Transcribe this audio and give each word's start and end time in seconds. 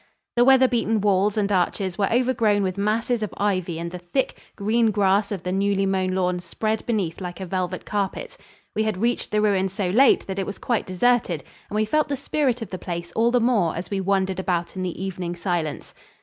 The 0.35 0.43
weather 0.43 0.67
beaten 0.67 0.99
walls 0.99 1.37
and 1.37 1.51
arches 1.51 1.95
were 1.95 2.11
overgrown 2.11 2.63
with 2.63 2.75
masses 2.75 3.21
of 3.21 3.31
ivy 3.37 3.77
and 3.77 3.91
the 3.91 3.99
thick, 3.99 4.35
green 4.55 4.89
grass 4.89 5.31
of 5.31 5.43
the 5.43 5.51
newly 5.51 5.85
mown 5.85 6.15
lawn 6.15 6.39
spread 6.39 6.83
beneath 6.87 7.21
like 7.21 7.39
a 7.39 7.45
velvet 7.45 7.85
carpet. 7.85 8.35
We 8.75 8.81
had 8.81 8.97
reached 8.97 9.29
the 9.29 9.41
ruin 9.43 9.69
so 9.69 9.89
late 9.91 10.25
that 10.25 10.39
it 10.39 10.47
was 10.47 10.57
quite 10.57 10.87
deserted, 10.87 11.43
and 11.69 11.75
we 11.75 11.85
felt 11.85 12.09
the 12.09 12.17
spirit 12.17 12.63
of 12.63 12.71
the 12.71 12.79
place 12.79 13.11
all 13.11 13.29
the 13.29 13.39
more 13.39 13.75
as 13.75 13.91
we 13.91 14.01
wandered 14.01 14.39
about 14.39 14.75
in 14.75 14.81
the 14.81 14.99
evening 15.03 15.35
silence. 15.35 15.93